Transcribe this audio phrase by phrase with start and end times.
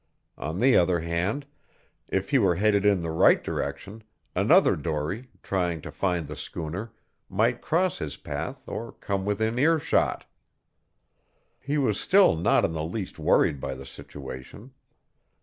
[0.39, 1.45] On the other hand,
[2.07, 4.01] if he were headed in the right direction,
[4.35, 6.91] another dory, trying to find the schooner,
[7.29, 10.25] might cross his path or come within earshot.
[11.59, 14.71] He was still not in the least worried by the situation.